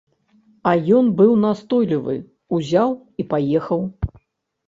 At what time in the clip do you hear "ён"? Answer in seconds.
0.99-1.05